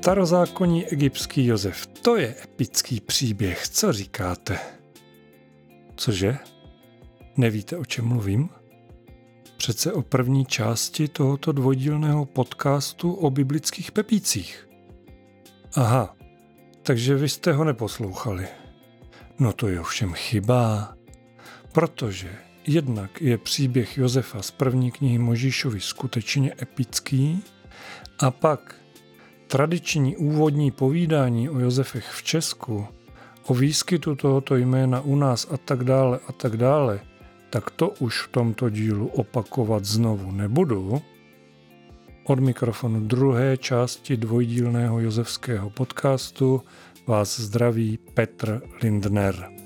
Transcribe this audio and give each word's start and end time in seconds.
Starozákonní 0.00 0.86
egyptský 0.86 1.46
Josef, 1.46 1.86
to 1.86 2.16
je 2.16 2.34
epický 2.44 3.00
příběh, 3.00 3.68
co 3.68 3.92
říkáte? 3.92 4.58
Cože? 5.96 6.38
Nevíte, 7.36 7.76
o 7.76 7.84
čem 7.84 8.04
mluvím? 8.04 8.48
Přece 9.56 9.92
o 9.92 10.02
první 10.02 10.46
části 10.46 11.08
tohoto 11.08 11.52
dvojdílného 11.52 12.24
podcastu 12.24 13.12
o 13.12 13.30
biblických 13.30 13.92
pepících. 13.92 14.68
Aha, 15.74 16.16
takže 16.82 17.14
vy 17.14 17.28
jste 17.28 17.52
ho 17.52 17.64
neposlouchali. 17.64 18.48
No 19.38 19.52
to 19.52 19.68
je 19.68 19.80
ovšem 19.80 20.12
chyba, 20.12 20.94
protože 21.72 22.36
jednak 22.66 23.20
je 23.20 23.38
příběh 23.38 23.98
Josefa 23.98 24.42
z 24.42 24.50
první 24.50 24.90
knihy 24.90 25.18
Možíšovi 25.18 25.80
skutečně 25.80 26.54
epický 26.62 27.42
a 28.18 28.30
pak 28.30 28.80
tradiční 29.50 30.16
úvodní 30.16 30.70
povídání 30.70 31.50
o 31.50 31.58
Josefech 31.58 32.10
v 32.10 32.22
Česku, 32.22 32.86
o 33.46 33.54
výskytu 33.54 34.14
tohoto 34.14 34.56
jména 34.56 35.00
u 35.00 35.16
nás 35.16 35.48
a 35.50 35.56
tak 35.56 35.84
dále 35.84 36.20
a 36.28 36.32
tak 36.32 36.56
dále, 36.56 37.00
tak 37.50 37.70
to 37.70 37.88
už 37.88 38.22
v 38.22 38.28
tomto 38.28 38.70
dílu 38.70 39.06
opakovat 39.06 39.84
znovu 39.84 40.32
nebudu. 40.32 41.02
Od 42.24 42.40
mikrofonu 42.40 43.00
druhé 43.00 43.56
části 43.56 44.16
dvojdílného 44.16 45.00
josefského 45.00 45.70
podcastu 45.70 46.62
vás 47.06 47.40
zdraví 47.40 47.98
Petr 48.14 48.62
Lindner. 48.82 49.59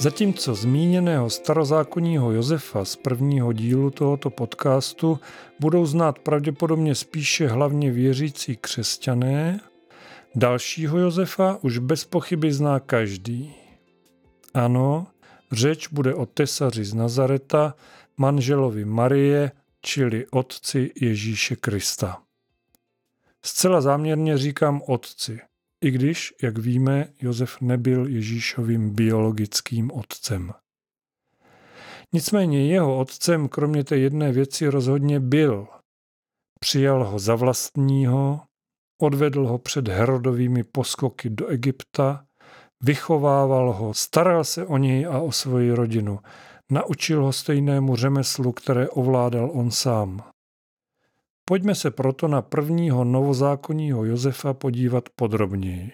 Zatímco 0.00 0.54
zmíněného 0.54 1.30
starozákonního 1.30 2.32
Josefa 2.32 2.84
z 2.84 2.96
prvního 2.96 3.52
dílu 3.52 3.90
tohoto 3.90 4.30
podcastu 4.30 5.20
budou 5.58 5.86
znát 5.86 6.18
pravděpodobně 6.18 6.94
spíše 6.94 7.48
hlavně 7.48 7.90
věřící 7.90 8.56
křesťané, 8.56 9.60
dalšího 10.34 10.98
Josefa 10.98 11.58
už 11.62 11.78
bez 11.78 12.04
pochyby 12.04 12.52
zná 12.52 12.80
každý. 12.80 13.54
Ano, 14.54 15.06
řeč 15.52 15.88
bude 15.88 16.14
o 16.14 16.26
tesaři 16.26 16.84
z 16.84 16.94
Nazareta, 16.94 17.74
manželovi 18.16 18.84
Marie, 18.84 19.52
čili 19.82 20.26
otci 20.30 20.90
Ježíše 21.00 21.56
Krista. 21.56 22.22
Zcela 23.44 23.80
záměrně 23.80 24.38
říkám 24.38 24.82
otci– 24.86 25.40
i 25.84 25.90
když, 25.90 26.34
jak 26.42 26.58
víme, 26.58 27.08
Josef 27.20 27.60
nebyl 27.60 28.06
Ježíšovým 28.06 28.90
biologickým 28.90 29.90
otcem. 29.90 30.52
Nicméně 32.12 32.72
jeho 32.72 32.98
otcem 32.98 33.48
kromě 33.48 33.84
té 33.84 33.96
jedné 33.96 34.32
věci 34.32 34.68
rozhodně 34.68 35.20
byl. 35.20 35.66
Přijal 36.60 37.04
ho 37.04 37.18
za 37.18 37.34
vlastního, 37.34 38.40
odvedl 39.02 39.46
ho 39.46 39.58
před 39.58 39.88
Herodovými 39.88 40.64
poskoky 40.64 41.30
do 41.30 41.46
Egypta, 41.46 42.24
vychovával 42.82 43.72
ho, 43.72 43.94
staral 43.94 44.44
se 44.44 44.66
o 44.66 44.76
něj 44.76 45.06
a 45.06 45.18
o 45.18 45.32
svoji 45.32 45.72
rodinu, 45.72 46.18
naučil 46.72 47.24
ho 47.24 47.32
stejnému 47.32 47.96
řemeslu, 47.96 48.52
které 48.52 48.88
ovládal 48.88 49.50
on 49.54 49.70
sám. 49.70 50.30
Pojďme 51.50 51.74
se 51.74 51.90
proto 51.90 52.28
na 52.28 52.42
prvního 52.42 53.04
novozákonního 53.04 54.04
Josefa 54.04 54.54
podívat 54.54 55.08
podrobněji. 55.08 55.92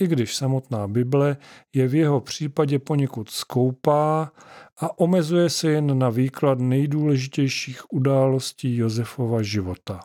I 0.00 0.06
když 0.06 0.36
samotná 0.36 0.88
Bible 0.88 1.36
je 1.74 1.88
v 1.88 1.94
jeho 1.94 2.20
případě 2.20 2.78
poněkud 2.78 3.30
skoupá 3.30 4.32
a 4.80 4.98
omezuje 4.98 5.50
se 5.50 5.70
jen 5.70 5.98
na 5.98 6.10
výklad 6.10 6.58
nejdůležitějších 6.58 7.92
událostí 7.92 8.76
Josefova 8.76 9.42
života. 9.42 10.00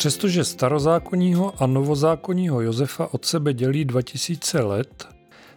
Přestože 0.00 0.44
starozákonního 0.44 1.62
a 1.62 1.66
novozákonního 1.66 2.60
Josefa 2.60 3.14
od 3.14 3.24
sebe 3.24 3.52
dělí 3.52 3.84
2000 3.84 4.60
let, 4.60 5.08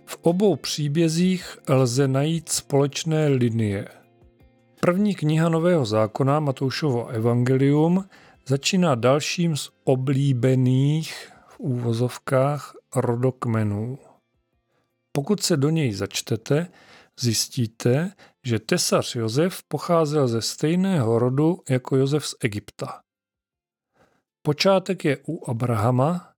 v 0.06 0.18
obou 0.22 0.56
příbězích 0.56 1.58
lze 1.70 2.08
najít 2.08 2.50
společné 2.50 3.28
linie. 3.28 3.88
První 4.80 5.16
kniha 5.16 5.50
Nového 5.50 5.86
zákona, 5.86 6.40
Matoušovo 6.40 7.08
evangelium, 7.08 8.06
začíná 8.48 8.96
dalším 8.96 9.58
z 9.58 9.70
oblíbených 9.84 11.30
v 11.48 11.60
úvozovkách 11.60 12.74
rodokmenů. 12.96 13.98
Pokud 15.12 15.44
se 15.44 15.58
do 15.58 15.70
něj 15.70 15.94
začtete, 15.94 16.68
zjistíte, 17.20 18.12
že 18.44 18.60
tesař 18.60 19.16
Josef 19.16 19.64
pocházel 19.68 20.28
ze 20.28 20.42
stejného 20.42 21.20
rodu 21.20 21.60
jako 21.70 21.96
Josef 21.96 22.26
z 22.28 22.36
Egypta. 22.44 23.03
Počátek 24.46 25.06
je 25.06 25.18
u 25.28 25.50
Abrahama, 25.50 26.34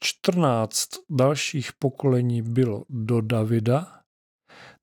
14 0.00 0.88
dalších 1.10 1.72
pokolení 1.72 2.42
bylo 2.42 2.84
do 2.88 3.20
Davida, 3.20 4.02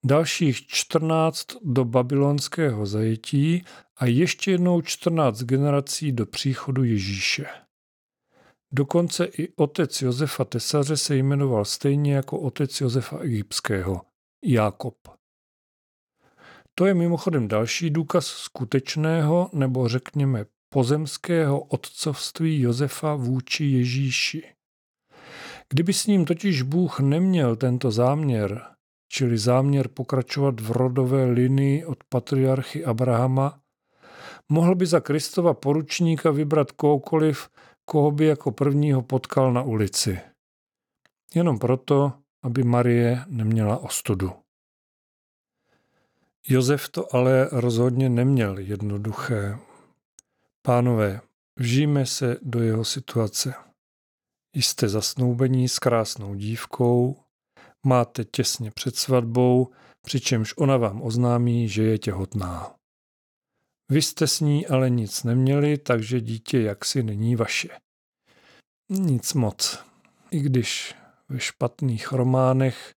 dalších 0.05 0.67
14 0.67 1.47
do 1.61 1.85
babylonského 1.85 2.85
zajetí 2.85 3.63
a 3.97 4.05
ještě 4.05 4.51
jednou 4.51 4.81
14 4.81 5.41
generací 5.41 6.11
do 6.11 6.25
příchodu 6.25 6.83
Ježíše. 6.83 7.45
Dokonce 8.73 9.25
i 9.25 9.53
otec 9.55 10.01
Josefa 10.01 10.45
Tesaře 10.45 10.97
se 10.97 11.15
jmenoval 11.15 11.65
stejně 11.65 12.15
jako 12.15 12.39
otec 12.39 12.81
Josefa 12.81 13.19
Egyptského, 13.19 14.01
Jákob. 14.45 14.95
To 16.75 16.85
je 16.85 16.93
mimochodem 16.93 17.47
další 17.47 17.89
důkaz 17.89 18.25
skutečného 18.27 19.49
nebo 19.53 19.87
řekněme 19.87 20.45
pozemského 20.69 21.59
otcovství 21.59 22.61
Josefa 22.61 23.15
vůči 23.15 23.65
Ježíši. 23.65 24.43
Kdyby 25.69 25.93
s 25.93 26.07
ním 26.07 26.25
totiž 26.25 26.61
Bůh 26.61 26.99
neměl 26.99 27.55
tento 27.55 27.91
záměr, 27.91 28.65
čili 29.11 29.37
záměr 29.37 29.87
pokračovat 29.87 30.59
v 30.59 30.71
rodové 30.71 31.25
linii 31.25 31.85
od 31.85 32.03
patriarchy 32.09 32.85
Abrahama, 32.85 33.59
mohl 34.49 34.75
by 34.75 34.85
za 34.85 34.99
Kristova 34.99 35.53
poručníka 35.53 36.31
vybrat 36.31 36.71
kohokoliv, 36.71 37.49
koho 37.85 38.11
by 38.11 38.25
jako 38.25 38.51
prvního 38.51 39.01
potkal 39.01 39.53
na 39.53 39.61
ulici. 39.61 40.19
Jenom 41.35 41.59
proto, 41.59 42.13
aby 42.43 42.63
Marie 42.63 43.23
neměla 43.27 43.77
ostudu. 43.77 44.31
Josef 46.47 46.89
to 46.89 47.15
ale 47.15 47.49
rozhodně 47.51 48.09
neměl 48.09 48.59
jednoduché. 48.59 49.59
Pánové, 50.69 51.21
vžijme 51.59 52.05
se 52.05 52.37
do 52.41 52.61
jeho 52.61 52.85
situace. 52.85 53.53
Jste 54.55 54.89
zasnoubení 54.89 55.69
s 55.69 55.79
krásnou 55.79 56.35
dívkou, 56.35 57.17
máte 57.85 58.25
těsně 58.25 58.71
před 58.71 58.95
svatbou, 58.95 59.71
přičemž 60.01 60.53
ona 60.57 60.77
vám 60.77 61.01
oznámí, 61.01 61.69
že 61.69 61.83
je 61.83 61.97
těhotná. 61.97 62.75
Vy 63.91 64.01
jste 64.01 64.27
s 64.27 64.39
ní 64.39 64.67
ale 64.67 64.89
nic 64.89 65.23
neměli, 65.23 65.77
takže 65.77 66.21
dítě 66.21 66.61
jaksi 66.61 67.03
není 67.03 67.35
vaše. 67.35 67.69
Nic 68.89 69.33
moc, 69.33 69.83
i 70.31 70.39
když 70.39 70.95
ve 71.29 71.39
špatných 71.39 72.11
románech 72.11 72.91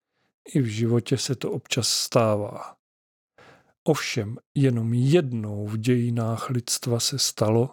i 0.54 0.60
v 0.60 0.66
životě 0.66 1.18
se 1.18 1.34
to 1.36 1.52
občas 1.52 1.88
stává. 1.88 2.81
Ovšem 3.84 4.36
jenom 4.54 4.94
jednou 4.94 5.66
v 5.66 5.78
dějinách 5.78 6.50
lidstva 6.50 7.00
se 7.00 7.18
stalo, 7.18 7.70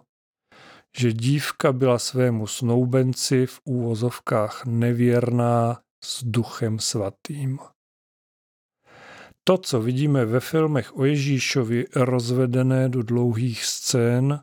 že 0.98 1.14
dívka 1.14 1.74
byla 1.74 2.00
svému 2.00 2.48
snoubenci 2.48 3.46
v 3.46 3.60
úvozovkách 3.64 4.66
nevěrná 4.66 5.80
s 6.04 6.24
duchem 6.24 6.80
svatým. 6.80 7.60
To, 9.44 9.58
co 9.58 9.82
vidíme 9.82 10.26
ve 10.26 10.40
filmech 10.40 10.98
o 10.98 11.06
Ježíšovi 11.06 11.86
rozvedené 11.96 12.90
do 12.90 13.04
dlouhých 13.04 13.66
scén, 13.66 14.40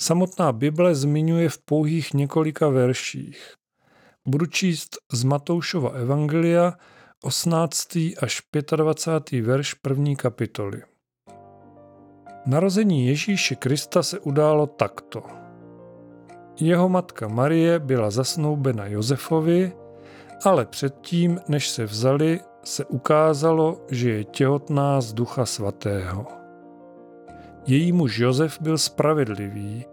samotná 0.00 0.52
Bible 0.52 0.94
zmiňuje 0.94 1.48
v 1.48 1.58
pouhých 1.58 2.14
několika 2.14 2.68
verších. 2.68 3.54
budu 4.28 4.46
číst 4.46 4.96
z 5.12 5.24
Matoušova 5.24 5.90
Evangelia 5.90 6.72
18. 7.22 7.96
až 7.96 8.42
25. 8.76 9.42
verš 9.42 9.74
první 9.74 10.16
kapitoly. 10.16 10.82
Narození 12.46 13.06
Ježíše 13.06 13.54
Krista 13.54 14.02
se 14.02 14.18
událo 14.18 14.66
takto. 14.66 15.22
Jeho 16.60 16.88
matka 16.88 17.28
Marie 17.28 17.78
byla 17.78 18.10
zasnoubena 18.10 18.86
Josefovi, 18.86 19.72
ale 20.44 20.66
předtím, 20.66 21.40
než 21.48 21.68
se 21.68 21.84
vzali, 21.84 22.40
se 22.64 22.84
ukázalo, 22.84 23.80
že 23.90 24.10
je 24.10 24.24
těhotná 24.24 25.00
z 25.00 25.12
Ducha 25.12 25.46
Svatého. 25.46 26.26
Její 27.66 27.92
muž 27.92 28.18
Josef 28.18 28.60
byl 28.60 28.78
spravedlivý 28.78 29.84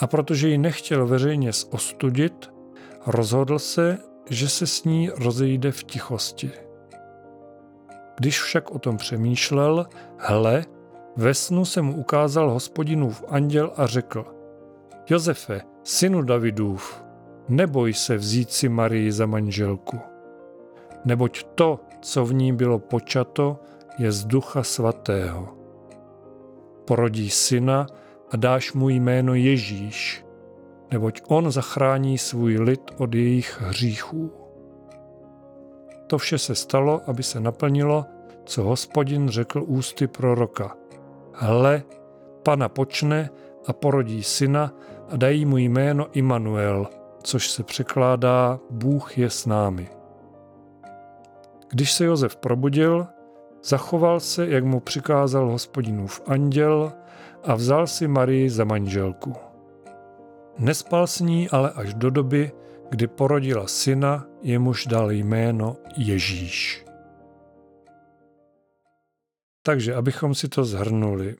a 0.00 0.06
protože 0.06 0.48
ji 0.48 0.58
nechtěl 0.58 1.06
veřejně 1.06 1.52
zostudit, 1.52 2.52
rozhodl 3.06 3.58
se, 3.58 3.98
že 4.30 4.48
se 4.48 4.66
s 4.66 4.84
ní 4.84 5.10
rozejde 5.10 5.72
v 5.72 5.84
tichosti. 5.84 6.50
Když 8.18 8.42
však 8.42 8.70
o 8.70 8.78
tom 8.78 8.96
přemýšlel, 8.96 9.86
hle, 10.18 10.64
ve 11.16 11.34
snu 11.34 11.64
se 11.64 11.82
mu 11.82 11.96
ukázal 11.96 12.50
hospodinův 12.50 13.24
anděl 13.28 13.72
a 13.76 13.86
řekl 13.86 14.24
Josefe, 15.10 15.60
synu 15.82 16.22
Davidův, 16.22 17.04
neboj 17.48 17.94
se 17.94 18.16
vzít 18.16 18.52
si 18.52 18.68
Marii 18.68 19.12
za 19.12 19.26
manželku. 19.26 20.00
Neboť 21.04 21.42
to, 21.54 21.80
co 22.00 22.24
v 22.24 22.34
ní 22.34 22.52
bylo 22.52 22.78
počato, 22.78 23.58
je 23.98 24.12
z 24.12 24.24
ducha 24.24 24.62
svatého. 24.62 25.48
Porodí 26.84 27.30
syna 27.30 27.86
a 28.30 28.36
dáš 28.36 28.72
mu 28.72 28.88
jméno 28.88 29.34
Ježíš, 29.34 30.24
neboť 30.92 31.22
on 31.28 31.50
zachrání 31.50 32.18
svůj 32.18 32.58
lid 32.58 32.90
od 32.98 33.14
jejich 33.14 33.60
hříchů. 33.60 34.32
To 36.06 36.18
vše 36.18 36.38
se 36.38 36.54
stalo, 36.54 37.00
aby 37.06 37.22
se 37.22 37.40
naplnilo, 37.40 38.04
co 38.44 38.62
hospodin 38.62 39.28
řekl 39.28 39.64
ústy 39.66 40.06
proroka. 40.06 40.76
Hle, 41.38 41.82
pana 42.42 42.68
počne 42.68 43.30
a 43.66 43.72
porodí 43.72 44.22
syna 44.22 44.72
a 45.08 45.16
dají 45.16 45.44
mu 45.44 45.58
jméno 45.58 46.06
Immanuel, 46.12 46.86
což 47.22 47.50
se 47.50 47.62
překládá 47.62 48.58
Bůh 48.70 49.18
je 49.18 49.30
s 49.30 49.46
námi. 49.46 49.88
Když 51.70 51.92
se 51.92 52.04
Josef 52.04 52.36
probudil, 52.36 53.06
zachoval 53.64 54.20
se, 54.20 54.48
jak 54.48 54.64
mu 54.64 54.80
přikázal 54.80 55.50
hospodinův 55.50 56.20
anděl 56.26 56.92
a 57.44 57.54
vzal 57.54 57.86
si 57.86 58.08
Marii 58.08 58.50
za 58.50 58.64
manželku. 58.64 59.34
Nespal 60.58 61.06
s 61.06 61.20
ní 61.20 61.48
ale 61.48 61.70
až 61.70 61.94
do 61.94 62.10
doby, 62.10 62.52
kdy 62.90 63.06
porodila 63.06 63.66
syna, 63.66 64.26
jemuž 64.42 64.86
dal 64.86 65.10
jméno 65.10 65.76
Ježíš. 65.96 66.86
Takže, 69.66 69.94
abychom 69.94 70.34
si 70.34 70.48
to 70.48 70.64
zhrnuli. 70.64 71.36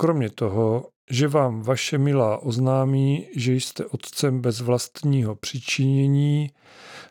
Kromě 0.00 0.30
toho, 0.30 0.88
že 1.10 1.28
vám 1.28 1.62
vaše 1.62 1.98
milá 1.98 2.38
oznámí, 2.38 3.28
že 3.36 3.52
jste 3.52 3.86
otcem 3.86 4.40
bez 4.40 4.60
vlastního 4.60 5.34
přičinění, 5.34 6.50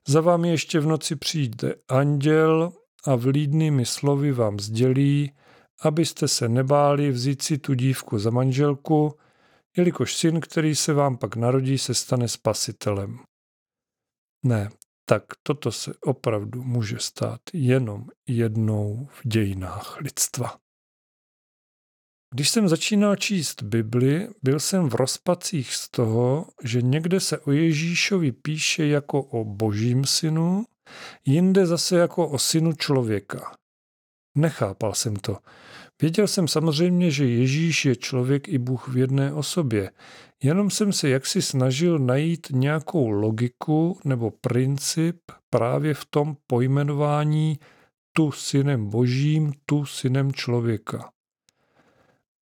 za 0.07 0.21
vámi 0.21 0.49
ještě 0.49 0.79
v 0.79 0.85
noci 0.85 1.15
přijde 1.15 1.75
anděl 1.89 2.73
a 3.05 3.15
vlídnými 3.15 3.85
slovy 3.85 4.31
vám 4.31 4.59
sdělí, 4.59 5.31
abyste 5.81 6.27
se 6.27 6.49
nebáli 6.49 7.11
vzít 7.11 7.41
si 7.41 7.57
tu 7.57 7.73
dívku 7.73 8.19
za 8.19 8.29
manželku, 8.29 9.17
jelikož 9.77 10.15
syn, 10.15 10.41
který 10.41 10.75
se 10.75 10.93
vám 10.93 11.17
pak 11.17 11.35
narodí, 11.35 11.77
se 11.77 11.93
stane 11.93 12.27
spasitelem. 12.27 13.19
Ne, 14.45 14.69
tak 15.11 15.23
toto 15.43 15.71
se 15.71 15.93
opravdu 16.01 16.63
může 16.63 16.99
stát 16.99 17.41
jenom 17.53 18.05
jednou 18.27 19.07
v 19.11 19.27
dějinách 19.27 19.97
lidstva. 20.01 20.57
Když 22.33 22.49
jsem 22.49 22.69
začínal 22.69 23.15
číst 23.15 23.63
Bibli, 23.63 24.27
byl 24.43 24.59
jsem 24.59 24.89
v 24.89 24.95
rozpacích 24.95 25.75
z 25.75 25.89
toho, 25.89 26.45
že 26.63 26.81
někde 26.81 27.19
se 27.19 27.39
o 27.39 27.51
Ježíšovi 27.51 28.31
píše 28.31 28.87
jako 28.87 29.23
o 29.23 29.45
božím 29.45 30.05
synu, 30.05 30.65
jinde 31.25 31.65
zase 31.65 31.97
jako 31.97 32.27
o 32.27 32.39
synu 32.39 32.73
člověka. 32.73 33.55
Nechápal 34.37 34.93
jsem 34.93 35.15
to. 35.15 35.37
Věděl 36.01 36.27
jsem 36.27 36.47
samozřejmě, 36.47 37.11
že 37.11 37.25
Ježíš 37.25 37.85
je 37.85 37.95
člověk 37.95 38.47
i 38.47 38.57
Bůh 38.57 38.87
v 38.87 38.97
jedné 38.97 39.33
osobě, 39.33 39.91
jenom 40.43 40.69
jsem 40.69 40.93
se 40.93 41.09
jaksi 41.09 41.41
snažil 41.41 41.99
najít 41.99 42.47
nějakou 42.51 43.09
logiku 43.09 43.99
nebo 44.03 44.31
princip 44.31 45.17
právě 45.49 45.93
v 45.93 46.05
tom 46.05 46.35
pojmenování 46.47 47.59
tu 48.13 48.31
synem 48.31 48.89
božím, 48.89 49.53
tu 49.65 49.85
synem 49.85 50.33
člověka. 50.33 51.11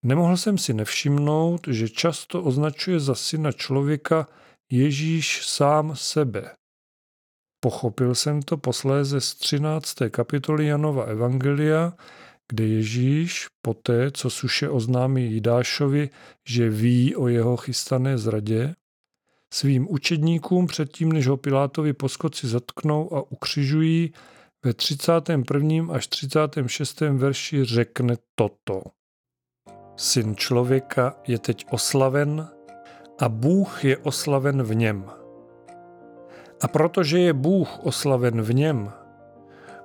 Nemohl 0.06 0.38
jsem 0.38 0.58
si 0.58 0.74
nevšimnout, 0.74 1.68
že 1.68 1.90
často 1.90 2.44
označuje 2.44 3.00
za 3.00 3.16
syna 3.16 3.52
člověka 3.52 4.28
Ježíš 4.72 5.48
sám 5.48 5.96
sebe. 5.96 6.56
Pochopil 7.60 8.16
jsem 8.16 8.42
to 8.42 8.58
posléze 8.58 9.22
z 9.22 9.36
13. 9.36 9.96
kapitoly 10.12 10.66
Janova 10.66 11.04
Evangelia, 11.04 11.94
kde 12.50 12.68
Ježíš, 12.68 13.48
poté 13.62 14.12
co 14.12 14.30
suše 14.30 14.70
oznámí 14.70 15.32
Jidášovi, 15.32 16.10
že 16.48 16.70
ví 16.70 17.16
o 17.16 17.28
jeho 17.28 17.58
chystané 17.58 18.18
zradě, 18.18 18.76
svým 19.54 19.88
učedníkům 19.90 20.68
předtím, 20.68 21.12
než 21.12 21.28
ho 21.28 21.38
Pilátovi 21.38 21.94
poskoci 21.94 22.48
zatknou 22.48 23.14
a 23.14 23.32
ukřižují, 23.32 24.14
ve 24.66 24.74
31. 24.74 25.94
až 25.94 26.08
36. 26.08 27.02
verši 27.02 27.66
řekne 27.66 28.16
toto. 28.36 28.82
Syn 29.96 30.36
člověka 30.36 31.16
je 31.28 31.40
teď 31.40 31.66
oslaven 31.72 32.48
a 33.20 33.30
Bůh 33.30 33.86
je 33.86 33.98
oslaven 33.98 34.64
v 34.64 34.76
něm. 34.76 35.06
A 36.62 36.68
protože 36.68 37.20
je 37.20 37.34
Bůh 37.34 37.86
oslaven 37.86 38.42
v 38.42 38.54
něm, 38.54 38.92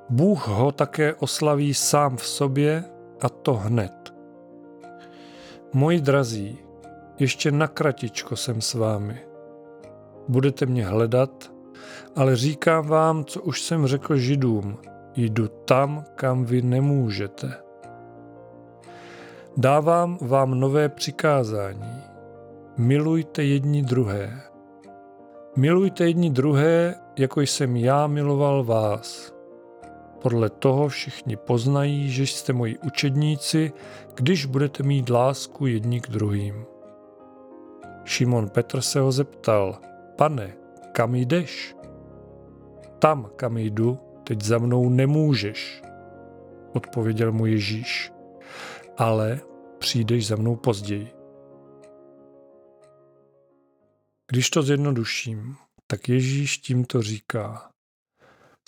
Bůh 0.09 0.49
ho 0.49 0.73
také 0.73 1.14
oslaví 1.14 1.75
sám 1.75 2.17
v 2.17 2.26
sobě 2.26 2.85
a 3.21 3.28
to 3.28 3.55
hned. 3.55 4.14
Moji 5.73 6.00
drazí, 6.00 6.59
ještě 7.19 7.50
na 7.50 7.69
kratičko 7.69 8.37
jsem 8.37 8.61
s 8.61 8.75
vámi. 8.75 9.19
Budete 10.28 10.67
mě 10.67 10.87
hledat, 10.87 11.52
ale 12.17 12.37
říkám 12.37 12.87
vám, 12.87 13.25
co 13.25 13.43
už 13.43 13.62
jsem 13.62 13.87
řekl 13.87 14.17
židům, 14.17 14.78
jdu 15.17 15.49
tam, 15.49 16.05
kam 16.14 16.45
vy 16.45 16.62
nemůžete. 16.62 17.55
Dávám 19.57 20.19
vám 20.21 20.61
nové 20.61 20.88
přikázání. 20.88 22.02
Milujte 22.76 23.45
jedni 23.45 23.83
druhé. 23.83 24.40
Milujte 25.57 26.05
jedni 26.05 26.31
druhé, 26.31 26.95
jako 27.19 27.40
jsem 27.40 27.76
já 27.76 28.07
miloval 28.07 28.64
vás. 28.64 29.34
Podle 30.25 30.50
toho 30.50 30.88
všichni 30.88 31.37
poznají, 31.37 32.11
že 32.11 32.23
jste 32.23 32.52
moji 32.52 32.78
učedníci, 32.78 33.73
když 34.14 34.47
budete 34.47 34.83
mít 34.83 35.11
lásku 35.11 35.66
jedni 35.66 36.00
k 36.00 36.09
druhým. 36.09 36.64
Šimon 38.04 38.49
Petr 38.49 38.81
se 38.81 39.00
ho 39.00 39.12
zeptal, 39.12 39.78
pane, 40.16 40.57
kam 40.93 41.14
jdeš? 41.14 41.76
Tam, 42.99 43.31
kam 43.37 43.57
jdu, 43.57 43.99
teď 44.25 44.43
za 44.43 44.59
mnou 44.59 44.88
nemůžeš, 44.88 45.83
odpověděl 46.75 47.33
mu 47.33 47.47
Ježíš 47.47 48.14
ale 48.97 49.40
přijdeš 49.78 50.26
za 50.26 50.37
mnou 50.37 50.57
později. 50.57 51.09
Když 54.31 54.50
to 54.50 54.62
zjednoduším, 54.62 55.57
tak 55.87 56.09
Ježíš 56.09 56.59
tímto 56.59 57.02
říká, 57.02 57.71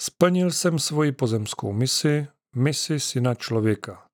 splnil 0.01 0.51
jsem 0.51 0.79
svoji 0.79 1.13
pozemskou 1.13 1.73
misi, 1.73 2.27
misi 2.55 3.01
syna 3.01 3.35
člověka. 3.35 4.07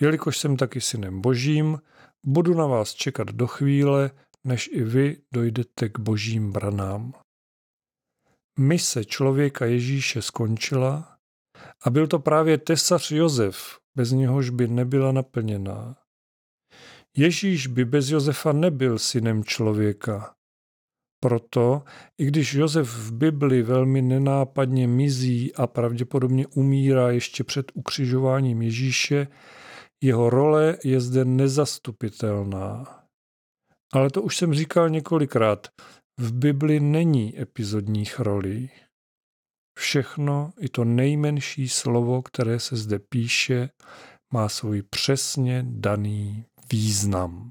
Jelikož 0.00 0.38
jsem 0.38 0.56
taky 0.56 0.80
synem 0.80 1.20
božím, 1.20 1.80
budu 2.26 2.54
na 2.54 2.66
vás 2.66 2.94
čekat 2.94 3.28
do 3.28 3.46
chvíle, 3.46 4.10
než 4.44 4.70
i 4.72 4.82
vy 4.84 5.22
dojdete 5.32 5.88
k 5.88 5.98
božím 5.98 6.52
branám. 6.52 7.12
Mise 8.58 9.04
člověka 9.04 9.64
Ježíše 9.64 10.22
skončila 10.22 11.18
a 11.84 11.90
byl 11.90 12.06
to 12.06 12.18
právě 12.18 12.58
tesař 12.58 13.10
Josef, 13.10 13.80
bez 13.94 14.10
něhož 14.10 14.50
by 14.50 14.68
nebyla 14.68 15.12
naplněná. 15.12 15.96
Ježíš 17.16 17.66
by 17.66 17.84
bez 17.84 18.10
Josefa 18.10 18.52
nebyl 18.52 18.98
synem 18.98 19.44
člověka. 19.44 20.34
Proto, 21.20 21.82
i 22.18 22.26
když 22.26 22.54
Josef 22.54 22.88
v 22.88 23.12
Bibli 23.12 23.62
velmi 23.62 24.02
nenápadně 24.02 24.86
mizí 24.86 25.54
a 25.54 25.66
pravděpodobně 25.66 26.46
umírá 26.46 27.10
ještě 27.10 27.44
před 27.44 27.66
ukřižováním 27.74 28.62
Ježíše, 28.62 29.26
jeho 30.02 30.30
role 30.30 30.76
je 30.84 31.00
zde 31.00 31.24
nezastupitelná. 31.24 32.84
Ale 33.92 34.10
to 34.10 34.22
už 34.22 34.36
jsem 34.36 34.54
říkal 34.54 34.88
několikrát. 34.88 35.68
v 36.20 36.32
Bibli 36.32 36.80
není 36.80 37.40
epizodních 37.40 38.20
rolí. 38.20 38.70
Všechno, 39.78 40.52
i 40.60 40.68
to 40.68 40.84
nejmenší 40.84 41.68
slovo, 41.68 42.22
které 42.22 42.60
se 42.60 42.76
zde 42.76 42.98
píše, 42.98 43.68
má 44.32 44.48
svůj 44.48 44.82
přesně 44.82 45.64
daný 45.66 46.44
význam. 46.72 47.50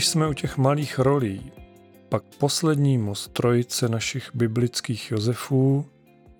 Když 0.00 0.08
jsme 0.08 0.28
u 0.28 0.32
těch 0.32 0.58
malých 0.58 0.98
rolí, 0.98 1.52
pak 2.08 2.22
poslednímu 2.38 3.14
z 3.14 3.28
trojice 3.28 3.88
našich 3.88 4.30
biblických 4.34 5.10
Josefů, 5.10 5.86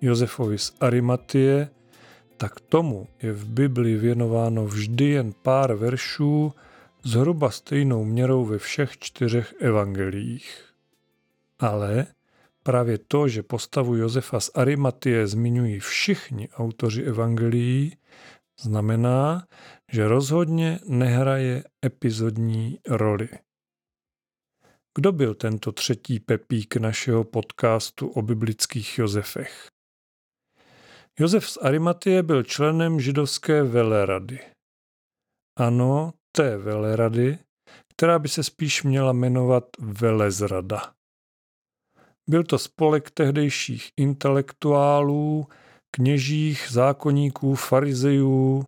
Josefovi 0.01 0.57
z 0.57 0.73
Arimatie, 0.79 1.69
tak 2.37 2.59
tomu 2.59 3.07
je 3.21 3.33
v 3.33 3.45
Bibli 3.45 3.95
věnováno 3.95 4.65
vždy 4.65 5.05
jen 5.05 5.33
pár 5.41 5.73
veršů 5.73 6.53
zhruba 7.03 7.51
stejnou 7.51 8.05
měrou 8.05 8.45
ve 8.45 8.57
všech 8.57 8.97
čtyřech 8.97 9.53
evangelích. 9.59 10.65
Ale 11.59 12.07
právě 12.63 12.97
to, 12.97 13.27
že 13.27 13.43
postavu 13.43 13.95
Josefa 13.95 14.39
z 14.39 14.51
Arimatie 14.55 15.27
zmiňují 15.27 15.79
všichni 15.79 16.49
autoři 16.49 17.03
evangelií, 17.03 17.97
znamená, 18.59 19.45
že 19.91 20.07
rozhodně 20.07 20.79
nehraje 20.87 21.63
epizodní 21.85 22.79
roli. 22.87 23.29
Kdo 24.95 25.11
byl 25.11 25.35
tento 25.35 25.71
třetí 25.71 26.19
pepík 26.19 26.75
našeho 26.75 27.23
podcastu 27.23 28.07
o 28.07 28.21
biblických 28.21 28.97
Josefech? 28.97 29.67
Josef 31.19 31.49
z 31.49 31.57
Arimatie 31.57 32.23
byl 32.23 32.43
členem 32.43 32.99
židovské 32.99 33.63
velerady. 33.63 34.39
Ano, 35.59 36.13
té 36.31 36.57
velerady, 36.57 37.39
která 37.87 38.19
by 38.19 38.29
se 38.29 38.43
spíš 38.43 38.83
měla 38.83 39.13
jmenovat 39.13 39.63
Velezrada. 39.79 40.93
Byl 42.29 42.43
to 42.43 42.57
spolek 42.57 43.11
tehdejších 43.11 43.91
intelektuálů, 43.97 45.47
kněžích, 45.91 46.67
zákonníků, 46.69 47.55
farizejů 47.55 48.65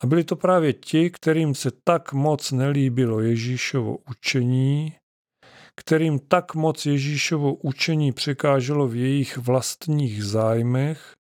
a 0.00 0.06
byli 0.06 0.24
to 0.24 0.36
právě 0.36 0.72
ti, 0.72 1.10
kterým 1.10 1.54
se 1.54 1.70
tak 1.84 2.12
moc 2.12 2.52
nelíbilo 2.52 3.20
Ježíšovo 3.20 3.98
učení, 4.10 4.99
kterým 5.76 6.18
tak 6.18 6.54
moc 6.54 6.86
Ježíšovo 6.86 7.54
učení 7.54 8.12
překáželo 8.12 8.88
v 8.88 8.96
jejich 8.96 9.36
vlastních 9.36 10.24
zájmech, 10.24 11.14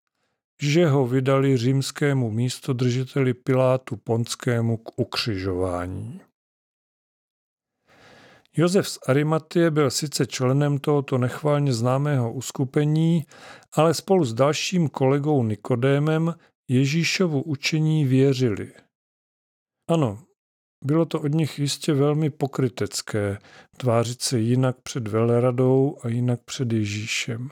že 0.61 0.87
ho 0.87 1.07
vydali 1.07 1.57
římskému 1.57 2.31
místodržiteli 2.31 3.33
Pilátu 3.33 3.97
Ponskému 3.97 4.77
k 4.77 4.99
ukřižování. 4.99 6.21
Josef 8.53 8.89
z 8.89 8.99
Arimatie 9.07 9.71
byl 9.71 9.91
sice 9.91 10.25
členem 10.25 10.77
tohoto 10.77 11.17
nechválně 11.17 11.73
známého 11.73 12.33
uskupení, 12.33 13.25
ale 13.73 13.93
spolu 13.93 14.25
s 14.25 14.33
dalším 14.33 14.89
kolegou 14.89 15.43
Nikodémem 15.43 16.35
Ježíšovu 16.67 17.41
učení 17.41 18.05
věřili. 18.05 18.73
Ano, 19.89 20.23
bylo 20.85 21.05
to 21.05 21.21
od 21.21 21.33
nich 21.33 21.59
jistě 21.59 21.93
velmi 21.93 22.29
pokrytecké 22.29 23.37
tvářit 23.77 24.21
se 24.21 24.39
jinak 24.39 24.81
před 24.83 25.07
veleradou 25.07 25.97
a 26.03 26.07
jinak 26.07 26.39
před 26.45 26.73
Ježíšem. 26.73 27.49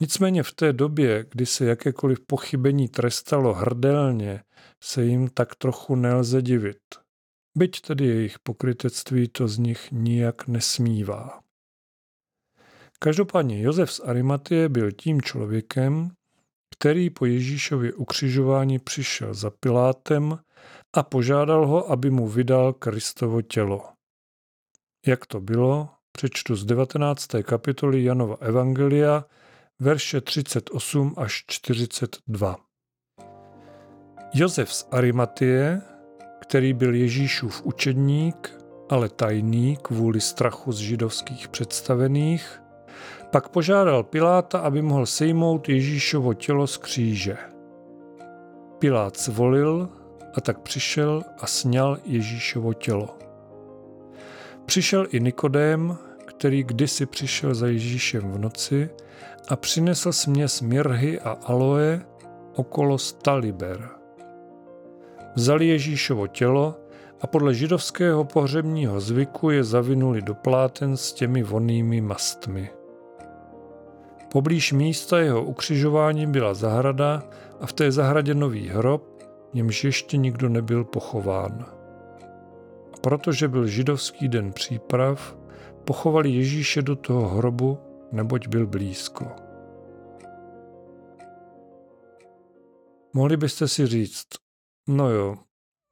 Nicméně 0.00 0.42
v 0.42 0.52
té 0.52 0.72
době, 0.72 1.24
kdy 1.30 1.46
se 1.46 1.64
jakékoliv 1.64 2.20
pochybení 2.26 2.88
trestalo 2.88 3.54
hrdelně, 3.54 4.42
se 4.82 5.04
jim 5.04 5.28
tak 5.28 5.54
trochu 5.54 5.94
nelze 5.94 6.42
divit. 6.42 6.78
Byť 7.58 7.80
tedy 7.80 8.06
jejich 8.06 8.38
pokrytectví 8.38 9.28
to 9.28 9.48
z 9.48 9.58
nich 9.58 9.88
nijak 9.92 10.48
nesmívá. 10.48 11.40
Každopádně 12.98 13.62
Josef 13.62 13.92
z 13.92 14.00
Arimatie 14.00 14.68
byl 14.68 14.92
tím 14.92 15.22
člověkem, 15.22 16.10
který 16.78 17.10
po 17.10 17.26
Ježíšově 17.26 17.92
ukřižování 17.92 18.78
přišel 18.78 19.34
za 19.34 19.50
Pilátem 19.50 20.38
a 20.94 21.02
požádal 21.02 21.66
ho, 21.66 21.90
aby 21.90 22.10
mu 22.10 22.28
vydal 22.28 22.72
Kristovo 22.72 23.42
tělo. 23.42 23.82
Jak 25.06 25.26
to 25.26 25.40
bylo, 25.40 25.88
přečtu 26.12 26.56
z 26.56 26.64
19. 26.64 27.26
kapitoly 27.42 28.04
Janova 28.04 28.36
Evangelia, 28.40 29.24
verše 29.80 30.20
38 30.20 31.14
až 31.16 31.44
42. 31.46 32.56
Josef 34.34 34.72
z 34.72 34.88
Arimatie, 34.90 35.82
který 36.40 36.72
byl 36.72 36.94
Ježíšův 36.94 37.62
učedník, 37.64 38.54
ale 38.90 39.08
tajný 39.08 39.78
kvůli 39.82 40.20
strachu 40.20 40.72
z 40.72 40.78
židovských 40.78 41.48
představených, 41.48 42.60
pak 43.30 43.48
požádal 43.48 44.02
Piláta, 44.02 44.58
aby 44.58 44.82
mohl 44.82 45.06
sejmout 45.06 45.68
Ježíšovo 45.68 46.34
tělo 46.34 46.66
z 46.66 46.76
kříže. 46.76 47.36
Pilát 48.78 49.18
zvolil 49.18 49.88
a 50.34 50.40
tak 50.40 50.58
přišel 50.58 51.22
a 51.38 51.46
sněl 51.46 51.98
Ježíšovo 52.04 52.72
tělo. 52.72 53.18
Přišel 54.66 55.06
i 55.10 55.20
Nikodém, 55.20 55.96
který 56.24 56.64
kdysi 56.64 57.06
přišel 57.06 57.54
za 57.54 57.66
Ježíšem 57.66 58.32
v 58.32 58.38
noci 58.38 58.90
a 59.48 59.56
přinesl 59.56 60.12
směs 60.12 60.60
mirhy 60.60 61.20
a 61.20 61.30
aloe 61.30 62.06
okolo 62.54 62.98
sta 62.98 63.34
liber. 63.34 63.88
Vzali 65.34 65.66
Ježíšovo 65.66 66.26
tělo 66.26 66.76
a 67.20 67.26
podle 67.26 67.54
židovského 67.54 68.24
pohřebního 68.24 69.00
zvyku 69.00 69.50
je 69.50 69.64
zavinuli 69.64 70.22
do 70.22 70.34
pláten 70.34 70.96
s 70.96 71.12
těmi 71.12 71.42
vonnými 71.42 72.00
mastmi. 72.00 72.70
Poblíž 74.32 74.72
místa 74.72 75.18
jeho 75.18 75.42
ukřižování 75.42 76.26
byla 76.26 76.54
zahrada 76.54 77.22
a 77.60 77.66
v 77.66 77.72
té 77.72 77.92
zahradě 77.92 78.34
nový 78.34 78.68
hrob, 78.68 79.13
němž 79.54 79.84
ještě 79.84 80.16
nikdo 80.16 80.48
nebyl 80.48 80.84
pochován. 80.84 81.66
A 82.92 82.96
protože 83.00 83.48
byl 83.48 83.66
židovský 83.66 84.28
den 84.28 84.52
příprav, 84.52 85.36
pochovali 85.84 86.30
Ježíše 86.30 86.82
do 86.82 86.96
toho 86.96 87.28
hrobu, 87.28 87.78
neboť 88.12 88.48
byl 88.48 88.66
blízko. 88.66 89.26
Mohli 93.12 93.36
byste 93.36 93.68
si 93.68 93.86
říct, 93.86 94.26
no 94.88 95.10
jo, 95.10 95.36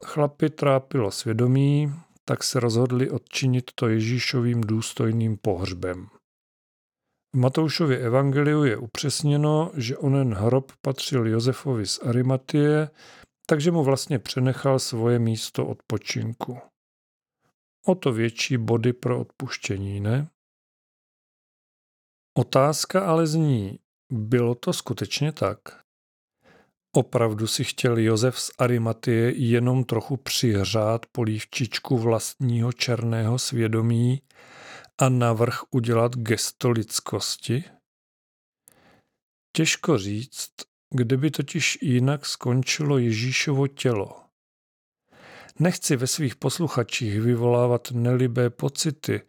chlapi 0.04 0.50
trápilo 0.50 1.10
svědomí, 1.10 1.92
tak 2.24 2.42
se 2.42 2.60
rozhodli 2.60 3.10
odčinit 3.10 3.70
to 3.74 3.88
Ježíšovým 3.88 4.60
důstojným 4.60 5.36
pohřbem. 5.36 6.06
V 7.34 7.38
Matoušově 7.38 7.98
evangeliu 7.98 8.64
je 8.64 8.76
upřesněno, 8.76 9.70
že 9.74 9.96
onen 9.96 10.34
hrob 10.34 10.72
patřil 10.82 11.26
Josefovi 11.26 11.86
z 11.86 11.98
Arimatie, 11.98 12.88
takže 13.52 13.70
mu 13.70 13.84
vlastně 13.84 14.18
přenechal 14.18 14.78
svoje 14.78 15.18
místo 15.18 15.66
odpočinku. 15.66 16.58
O 17.86 17.94
to 17.94 18.12
větší 18.12 18.56
body 18.56 18.92
pro 18.92 19.20
odpuštění, 19.20 20.00
ne? 20.00 20.28
Otázka 22.38 23.06
ale 23.06 23.26
zní, 23.26 23.78
bylo 24.12 24.54
to 24.54 24.72
skutečně 24.72 25.32
tak? 25.32 25.58
Opravdu 26.96 27.46
si 27.46 27.64
chtěl 27.64 27.98
Josef 27.98 28.40
z 28.40 28.50
Arimatie 28.58 29.32
jenom 29.36 29.84
trochu 29.84 30.16
přihřát 30.16 31.06
polívčičku 31.06 31.98
vlastního 31.98 32.72
černého 32.72 33.38
svědomí 33.38 34.22
a 35.00 35.08
navrh 35.08 35.60
udělat 35.70 36.16
gesto 36.16 36.70
lidskosti? 36.70 37.64
Těžko 39.56 39.98
říct, 39.98 40.71
kde 40.92 41.16
by 41.16 41.30
totiž 41.30 41.78
jinak 41.82 42.26
skončilo 42.26 42.98
Ježíšovo 42.98 43.66
tělo. 43.66 44.20
Nechci 45.58 45.96
ve 45.96 46.06
svých 46.06 46.36
posluchačích 46.36 47.20
vyvolávat 47.20 47.90
nelibé 47.90 48.50
pocity, 48.50 49.20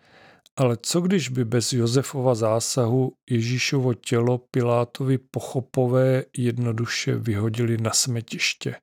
ale 0.56 0.78
co 0.82 1.02
když 1.02 1.30
by 1.30 1.46
bez 1.46 1.74
Josefova 1.74 2.36
zásahu 2.36 3.14
Ježíšovo 3.30 3.94
tělo 3.94 4.38
Pilátovi 4.38 5.18
pochopové 5.18 6.24
jednoduše 6.38 7.16
vyhodili 7.16 7.78
na 7.78 7.92
smetiště? 7.92 8.76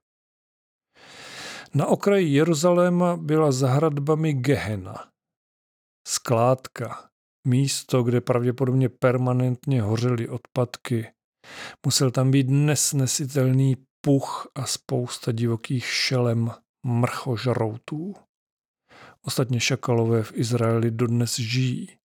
Na 1.74 1.86
okraji 1.86 2.32
Jeruzaléma 2.32 3.16
byla 3.16 3.52
za 3.52 3.68
hradbami 3.68 4.32
Gehena. 4.32 5.08
Skládka, 6.08 7.08
místo, 7.46 8.02
kde 8.02 8.20
pravděpodobně 8.20 8.88
permanentně 8.88 9.82
hořely 9.82 10.28
odpadky, 10.28 11.06
Musel 11.86 12.10
tam 12.10 12.30
být 12.30 12.46
nesnesitelný 12.48 13.76
puch 14.00 14.50
a 14.54 14.66
spousta 14.66 15.32
divokých 15.32 15.86
šelem 15.86 16.50
mrchožroutů. 16.86 18.14
Ostatně 19.22 19.60
šakalové 19.60 20.22
v 20.22 20.32
Izraeli 20.34 20.90
dodnes 20.90 21.38
žijí. 21.38 21.98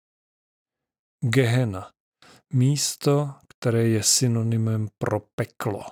Gehena. 1.23 1.91
Místo, 2.53 3.33
které 3.47 3.87
je 3.87 4.03
synonymem 4.03 4.87
pro 4.97 5.19
peklo. 5.35 5.85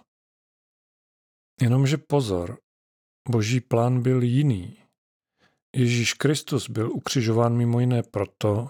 Jenomže 1.62 1.98
pozor, 1.98 2.58
boží 3.30 3.60
plán 3.62 4.02
byl 4.02 4.24
jiný. 4.24 4.78
Ježíš 5.76 6.14
Kristus 6.14 6.70
byl 6.70 6.92
ukřižován 6.92 7.58
mimo 7.58 7.80
jiné 7.80 8.04
proto, 8.04 8.70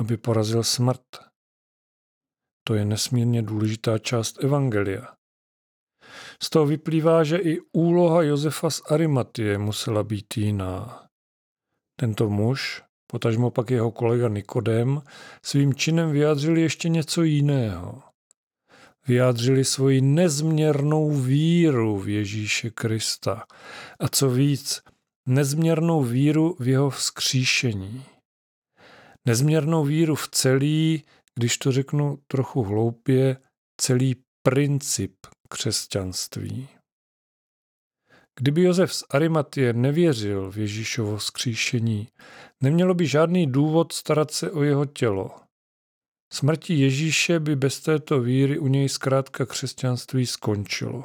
aby 0.00 0.16
porazil 0.16 0.64
smrt. 0.64 1.06
To 2.66 2.74
je 2.74 2.84
nesmírně 2.84 3.42
důležitá 3.42 3.98
část 3.98 4.44
Evangelia. 4.44 5.14
Z 6.42 6.50
toho 6.50 6.66
vyplývá, 6.66 7.24
že 7.24 7.36
i 7.36 7.58
úloha 7.72 8.22
Josefa 8.22 8.70
z 8.70 8.80
Arimatie 8.90 9.58
musela 9.58 10.02
být 10.02 10.36
jiná. 10.36 11.06
Tento 12.00 12.28
muž, 12.28 12.82
potažmo 13.10 13.50
pak 13.50 13.70
jeho 13.70 13.90
kolega 13.90 14.28
Nikodem, 14.28 15.02
svým 15.42 15.74
činem 15.74 16.10
vyjádřili 16.10 16.60
ještě 16.60 16.88
něco 16.88 17.22
jiného. 17.22 18.02
Vyjádřili 19.08 19.64
svoji 19.64 20.00
nezměrnou 20.00 21.10
víru 21.10 21.98
v 21.98 22.08
Ježíše 22.08 22.70
Krista. 22.70 23.44
A 24.00 24.08
co 24.08 24.30
víc, 24.30 24.82
nezměrnou 25.28 26.02
víru 26.02 26.56
v 26.60 26.68
jeho 26.68 26.90
vzkříšení. 26.90 28.04
Nezměrnou 29.26 29.84
víru 29.84 30.14
v 30.14 30.28
celý, 30.28 31.04
když 31.38 31.58
to 31.58 31.72
řeknu 31.72 32.18
trochu 32.26 32.62
hloupě, 32.62 33.36
celý 33.80 34.16
princip 34.42 35.14
křesťanství. 35.48 36.68
Kdyby 38.38 38.62
Josef 38.62 38.94
z 38.94 39.04
Arimatie 39.10 39.72
nevěřil 39.72 40.50
v 40.50 40.58
Ježíšovo 40.58 41.20
skříšení, 41.20 42.08
nemělo 42.62 42.94
by 42.94 43.06
žádný 43.06 43.46
důvod 43.46 43.92
starat 43.92 44.30
se 44.30 44.50
o 44.50 44.62
jeho 44.62 44.86
tělo. 44.86 45.40
Smrtí 46.32 46.80
Ježíše 46.80 47.40
by 47.40 47.56
bez 47.56 47.80
této 47.80 48.20
víry 48.20 48.58
u 48.58 48.68
něj 48.68 48.88
zkrátka 48.88 49.46
křesťanství 49.46 50.26
skončilo. 50.26 51.04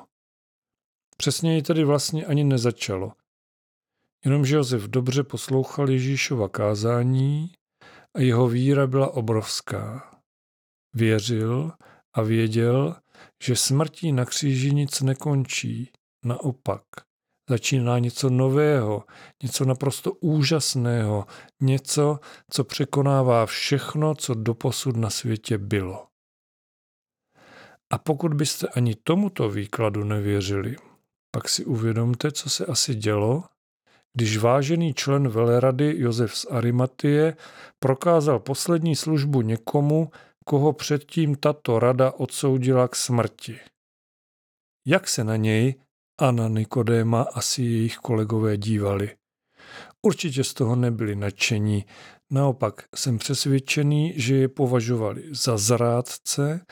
Přesněji 1.18 1.62
tedy 1.62 1.84
vlastně 1.84 2.26
ani 2.26 2.44
nezačalo. 2.44 3.12
Jenomže 4.26 4.56
Josef 4.56 4.84
dobře 4.84 5.24
poslouchal 5.24 5.90
Ježíšova 5.90 6.50
kázání 6.50 7.54
a 8.16 8.22
jeho 8.22 8.48
víra 8.48 8.88
byla 8.88 9.14
obrovská. 9.14 10.11
Věřil 10.94 11.72
a 12.14 12.22
věděl, 12.22 12.96
že 13.44 13.56
smrtí 13.56 14.12
na 14.12 14.26
kříži 14.26 14.74
nic 14.74 15.02
nekončí, 15.02 15.92
naopak. 16.26 16.84
Začíná 17.50 18.00
něco 18.00 18.30
nového, 18.30 19.04
něco 19.44 19.66
naprosto 19.66 20.14
úžasného, 20.14 21.26
něco, 21.62 22.20
co 22.52 22.64
překonává 22.64 23.46
všechno, 23.46 24.16
co 24.16 24.34
doposud 24.34 24.98
na 24.98 25.10
světě 25.10 25.58
bylo. 25.58 26.08
A 27.94 27.98
pokud 27.98 28.34
byste 28.34 28.68
ani 28.68 28.96
tomuto 28.96 29.50
výkladu 29.50 30.04
nevěřili, 30.04 30.76
pak 31.32 31.50
si 31.50 31.66
uvědomte, 31.66 32.32
co 32.32 32.50
se 32.50 32.66
asi 32.66 32.96
dělo, 32.96 33.44
když 34.14 34.38
vážený 34.38 34.94
člen 34.94 35.28
velerady 35.28 35.96
Josef 35.98 36.38
z 36.38 36.46
Arimatie 36.50 37.38
prokázal 37.80 38.40
poslední 38.40 38.96
službu 38.96 39.42
někomu, 39.42 40.12
koho 40.46 40.74
předtím 40.74 41.36
tato 41.36 41.80
rada 41.80 42.12
odsoudila 42.12 42.88
k 42.88 42.96
smrti. 42.96 43.60
Jak 44.88 45.08
se 45.08 45.24
na 45.24 45.36
něj 45.36 45.76
a 46.22 46.32
na 46.32 46.48
Nikodéma 46.48 47.22
asi 47.22 47.62
jejich 47.62 47.98
kolegové 47.98 48.58
dívali? 48.58 49.16
Určitě 50.02 50.44
z 50.44 50.54
toho 50.54 50.76
nebyli 50.76 51.16
nadšení, 51.16 51.86
naopak 52.32 52.84
jsem 52.96 53.18
přesvědčený, 53.18 54.14
že 54.16 54.36
je 54.36 54.48
považovali 54.48 55.24
za 55.32 55.58
zrádce 55.58 56.66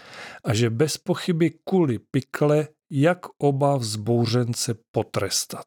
a 0.43 0.53
že 0.53 0.69
bez 0.69 0.97
pochyby 0.97 1.51
kuli 1.63 1.99
pikle, 2.11 2.67
jak 2.91 3.19
oba 3.37 3.77
vzbouřence 3.77 4.75
potrestat. 4.91 5.65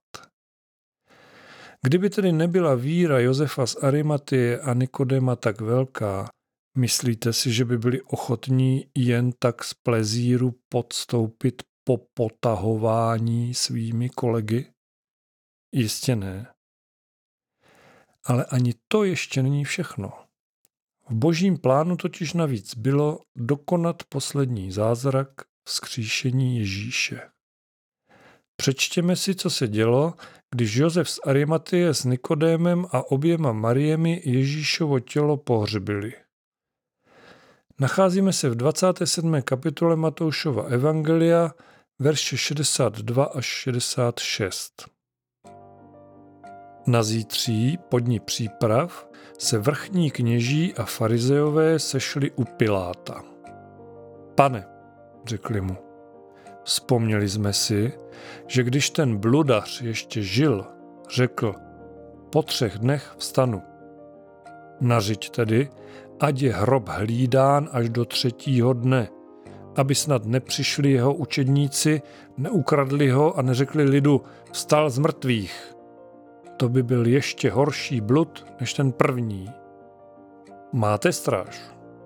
Kdyby 1.82 2.10
tedy 2.10 2.32
nebyla 2.32 2.74
víra 2.74 3.18
Josefa 3.18 3.66
z 3.66 3.76
Arimatie 3.76 4.60
a 4.60 4.74
Nikodema 4.74 5.36
tak 5.36 5.60
velká, 5.60 6.28
Myslíte 6.78 7.32
si, 7.32 7.52
že 7.52 7.64
by 7.64 7.78
byli 7.78 8.02
ochotní 8.02 8.86
jen 8.94 9.32
tak 9.38 9.64
z 9.64 9.74
plezíru 9.74 10.54
podstoupit 10.68 11.62
po 11.84 11.98
potahování 12.14 13.54
svými 13.54 14.08
kolegy? 14.08 14.72
Jistě 15.74 16.16
ne. 16.16 16.54
Ale 18.24 18.44
ani 18.44 18.74
to 18.88 19.04
ještě 19.04 19.42
není 19.42 19.64
všechno. 19.64 20.12
V 21.08 21.14
božím 21.14 21.58
plánu 21.58 21.96
totiž 21.96 22.32
navíc 22.32 22.74
bylo 22.76 23.20
dokonat 23.36 24.02
poslední 24.08 24.72
zázrak 24.72 25.28
vzkříšení 25.64 26.58
Ježíše. 26.58 27.20
Přečtěme 28.56 29.16
si, 29.16 29.34
co 29.34 29.50
se 29.50 29.68
dělo, 29.68 30.14
když 30.50 30.76
Josef 30.76 31.10
z 31.10 31.20
Arimatie 31.26 31.94
s 31.94 32.04
Nikodémem 32.04 32.86
a 32.90 33.10
oběma 33.10 33.52
Mariemi 33.52 34.22
Ježíšovo 34.24 35.00
tělo 35.00 35.36
pohřbili. 35.36 36.21
Nacházíme 37.80 38.32
se 38.32 38.50
v 38.50 38.54
27. 38.54 39.42
kapitole 39.42 39.96
Matoušova 39.96 40.62
Evangelia, 40.62 41.50
verše 41.98 42.36
62 42.36 43.24
až 43.24 43.44
66. 43.46 44.84
Na 46.86 47.02
zítří, 47.02 47.78
podní 47.88 48.20
příprav, 48.20 49.08
se 49.38 49.58
vrchní 49.58 50.10
kněží 50.10 50.74
a 50.74 50.84
farizeové 50.84 51.78
sešli 51.78 52.30
u 52.30 52.44
Piláta. 52.44 53.22
Pane, 54.34 54.66
řekli 55.26 55.60
mu, 55.60 55.76
vzpomněli 56.64 57.28
jsme 57.28 57.52
si, 57.52 57.92
že 58.46 58.62
když 58.62 58.90
ten 58.90 59.16
bludař 59.16 59.82
ještě 59.82 60.22
žil, 60.22 60.66
řekl, 61.14 61.54
po 62.30 62.42
třech 62.42 62.78
dnech 62.78 63.14
vstanu. 63.18 63.62
Nařiď 64.80 65.30
tedy, 65.30 65.70
ať 66.22 66.42
je 66.42 66.52
hrob 66.52 66.88
hlídán 66.88 67.68
až 67.72 67.88
do 67.88 68.04
třetího 68.04 68.72
dne, 68.72 69.08
aby 69.76 69.94
snad 69.94 70.24
nepřišli 70.24 70.90
jeho 70.90 71.14
učedníci, 71.14 72.02
neukradli 72.36 73.10
ho 73.10 73.38
a 73.38 73.42
neřekli 73.42 73.84
lidu, 73.84 74.22
vstal 74.52 74.90
z 74.90 74.98
mrtvých. 74.98 75.74
To 76.56 76.68
by 76.68 76.82
byl 76.82 77.06
ještě 77.06 77.50
horší 77.50 78.00
blud 78.00 78.46
než 78.60 78.74
ten 78.74 78.92
první. 78.92 79.50
Máte 80.72 81.12
stráž, 81.12 81.60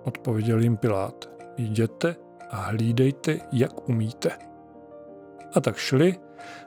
odpověděl 0.04 0.60
jim 0.60 0.76
Pilát. 0.76 1.30
Jděte 1.56 2.16
a 2.50 2.56
hlídejte, 2.56 3.38
jak 3.52 3.88
umíte. 3.88 4.30
A 5.54 5.60
tak 5.60 5.76
šli, 5.76 6.16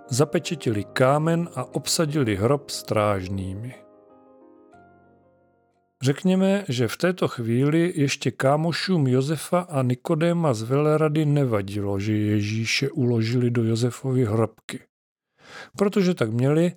zapečetili 0.08 0.84
kámen 0.84 1.50
a 1.56 1.76
obsadili 1.76 2.36
hrob 2.36 2.70
strážnými. 2.70 3.89
Řekněme, 6.02 6.66
že 6.70 6.88
v 6.88 6.98
této 6.98 7.28
chvíli 7.28 7.94
ještě 7.96 8.32
kámošům 8.32 9.08
Josefa 9.08 9.60
a 9.60 9.82
Nikodéma 9.82 10.54
z 10.54 10.62
Velerady 10.62 11.26
nevadilo, 11.26 12.00
že 12.00 12.18
Ježíše 12.18 12.90
uložili 12.90 13.52
do 13.52 13.64
Josefovy 13.64 14.26
hrobky. 14.26 14.80
Protože 15.78 16.14
tak 16.14 16.32
měli, 16.32 16.72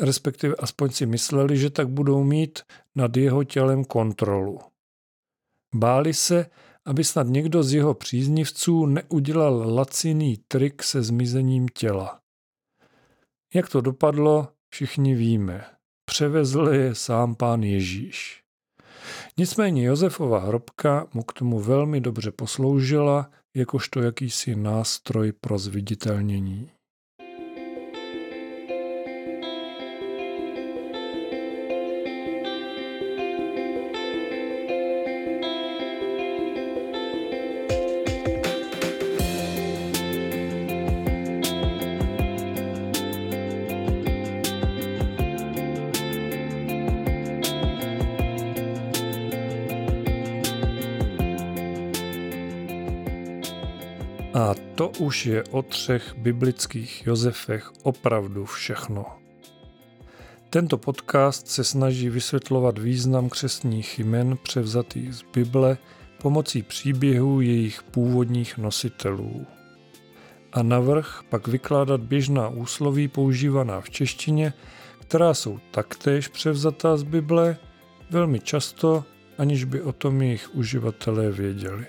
respektive 0.00 0.54
aspoň 0.54 0.90
si 0.90 1.06
mysleli, 1.06 1.58
že 1.58 1.70
tak 1.70 1.88
budou 1.88 2.24
mít 2.24 2.62
nad 2.94 3.16
jeho 3.16 3.44
tělem 3.44 3.84
kontrolu. 3.84 4.60
Báli 5.74 6.14
se, 6.14 6.46
aby 6.84 7.04
snad 7.04 7.26
někdo 7.26 7.62
z 7.62 7.72
jeho 7.72 7.94
příznivců 7.94 8.86
neudělal 8.86 9.74
laciný 9.74 10.36
trik 10.48 10.82
se 10.82 11.02
zmizením 11.02 11.68
těla. 11.68 12.20
Jak 13.54 13.68
to 13.68 13.80
dopadlo, 13.80 14.48
všichni 14.68 15.14
víme. 15.14 15.64
Převezl 16.04 16.68
je 16.68 16.94
sám 16.94 17.34
pán 17.34 17.62
Ježíš. 17.62 18.45
Nicméně 19.38 19.84
Josefova 19.84 20.38
hrobka 20.38 21.06
mu 21.14 21.22
k 21.22 21.32
tomu 21.32 21.60
velmi 21.60 22.00
dobře 22.00 22.30
posloužila 22.30 23.30
jakožto 23.54 24.02
jakýsi 24.02 24.56
nástroj 24.56 25.32
pro 25.32 25.58
zviditelnění. 25.58 26.70
A 54.36 54.54
to 54.74 54.88
už 54.88 55.26
je 55.26 55.44
o 55.50 55.62
třech 55.62 56.14
biblických 56.18 57.06
Josefech 57.06 57.72
opravdu 57.82 58.44
všechno. 58.44 59.06
Tento 60.50 60.78
podcast 60.78 61.48
se 61.48 61.64
snaží 61.64 62.08
vysvětlovat 62.08 62.78
význam 62.78 63.28
křesních 63.28 63.98
jmen 63.98 64.38
převzatých 64.42 65.14
z 65.14 65.22
Bible 65.34 65.78
pomocí 66.22 66.62
příběhů 66.62 67.40
jejich 67.40 67.82
původních 67.82 68.58
nositelů. 68.58 69.46
A 70.52 70.62
navrh 70.62 71.20
pak 71.28 71.48
vykládat 71.48 72.00
běžná 72.00 72.48
úsloví 72.48 73.08
používaná 73.08 73.80
v 73.80 73.90
češtině, 73.90 74.52
která 75.00 75.34
jsou 75.34 75.58
taktéž 75.70 76.28
převzatá 76.28 76.96
z 76.96 77.02
Bible, 77.02 77.56
velmi 78.10 78.40
často, 78.40 79.04
aniž 79.38 79.64
by 79.64 79.82
o 79.82 79.92
tom 79.92 80.22
jejich 80.22 80.54
uživatelé 80.54 81.30
věděli. 81.30 81.86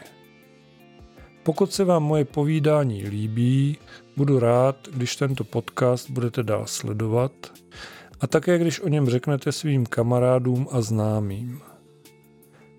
Pokud 1.48 1.74
se 1.74 1.84
vám 1.84 2.04
moje 2.04 2.26
povídání 2.26 3.04
líbí, 3.04 3.78
budu 4.18 4.40
rád, 4.40 4.88
když 4.94 5.16
tento 5.16 5.44
podcast 5.44 6.10
budete 6.10 6.44
dál 6.44 6.64
sledovat 6.66 7.32
a 8.20 8.28
také 8.28 8.58
když 8.58 8.80
o 8.80 8.88
něm 8.88 9.10
řeknete 9.10 9.52
svým 9.52 9.86
kamarádům 9.86 10.68
a 10.72 10.82
známým. 10.82 11.62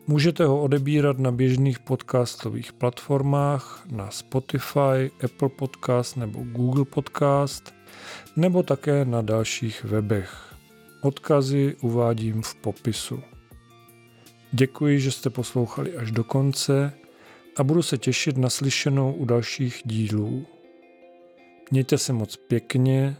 Můžete 0.06 0.44
ho 0.44 0.62
odebírat 0.62 1.18
na 1.18 1.30
běžných 1.30 1.78
podcastových 1.78 2.72
platformách, 2.72 3.86
na 3.90 4.10
Spotify, 4.10 5.10
Apple 5.24 5.48
Podcast 5.48 6.16
nebo 6.16 6.40
Google 6.42 6.84
Podcast, 6.84 7.74
nebo 8.36 8.62
také 8.62 9.04
na 9.04 9.22
dalších 9.22 9.84
webech. 9.84 10.54
Odkazy 11.02 11.76
uvádím 11.80 12.42
v 12.42 12.54
popisu. 12.54 13.20
Děkuji, 14.52 15.00
že 15.00 15.10
jste 15.10 15.30
poslouchali 15.30 15.96
až 15.96 16.10
do 16.10 16.24
konce 16.24 16.92
a 17.58 17.64
budu 17.64 17.82
se 17.82 17.98
těšit 17.98 18.36
na 18.36 18.50
slyšenou 18.50 19.12
u 19.12 19.24
dalších 19.24 19.82
dílů. 19.84 20.46
Mějte 21.70 21.98
se 21.98 22.12
moc 22.12 22.36
pěkně, 22.36 23.16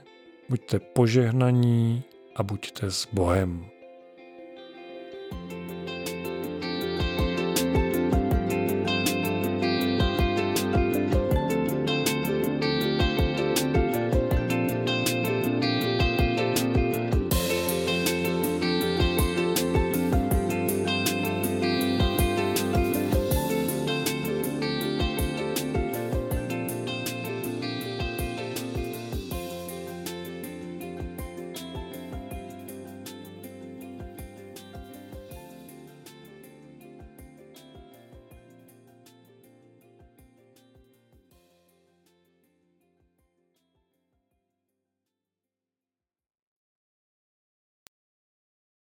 buďte 0.48 0.79
požehnaní 0.79 2.03
a 2.37 2.42
buďte 2.42 2.90
s 2.90 3.09
Bohem. 3.12 3.78